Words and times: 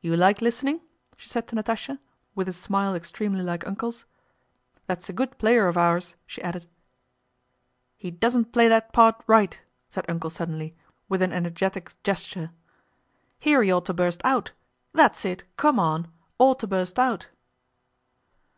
"You 0.00 0.16
like 0.16 0.40
listening?" 0.40 0.80
she 1.18 1.28
said 1.28 1.46
to 1.48 1.54
Natásha, 1.54 1.98
with 2.34 2.48
a 2.48 2.52
smile 2.54 2.94
extremely 2.94 3.42
like 3.42 3.66
"Uncle's." 3.66 4.06
"That's 4.86 5.10
a 5.10 5.12
good 5.12 5.36
player 5.36 5.68
of 5.68 5.76
ours," 5.76 6.16
she 6.26 6.40
added. 6.42 6.66
"He 7.98 8.10
doesn't 8.10 8.52
play 8.54 8.68
that 8.68 8.94
part 8.94 9.22
right!" 9.26 9.60
said 9.90 10.06
"Uncle" 10.08 10.30
suddenly, 10.30 10.74
with 11.10 11.20
an 11.20 11.34
energetic 11.34 11.94
gesture. 12.02 12.52
"Here 13.38 13.62
he 13.62 13.70
ought 13.70 13.84
to 13.84 13.92
burst 13.92 14.22
out—that's 14.24 15.26
it, 15.26 15.44
come 15.58 15.78
on!—ought 15.78 16.58
to 16.60 16.66
burst 16.66 16.98
out." 16.98 17.28